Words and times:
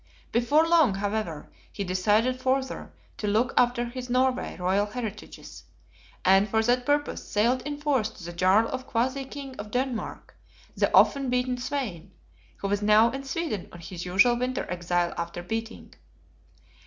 Before 0.31 0.67
long, 0.67 0.95
however, 0.95 1.51
he 1.71 1.83
decided 1.83 2.41
farther 2.41 2.91
to 3.17 3.27
look 3.27 3.53
after 3.55 3.85
his 3.85 4.09
Norway 4.09 4.57
Royal 4.57 4.87
heritages; 4.87 5.65
and, 6.25 6.49
for 6.49 6.63
that 6.63 6.87
purpose, 6.87 7.23
sailed 7.23 7.61
in 7.67 7.77
force 7.77 8.09
to 8.09 8.23
the 8.23 8.33
Jarl 8.33 8.67
or 8.73 8.79
quasi 8.79 9.25
King 9.25 9.55
of 9.59 9.69
Denmark, 9.69 10.35
the 10.75 10.91
often 10.91 11.29
beaten 11.29 11.59
Svein, 11.59 12.09
who 12.57 12.67
was 12.67 12.81
now 12.81 13.11
in 13.11 13.23
Sweden 13.23 13.69
on 13.71 13.79
his 13.79 14.03
usual 14.03 14.35
winter 14.39 14.65
exile 14.71 15.13
after 15.19 15.43
beating. 15.43 15.93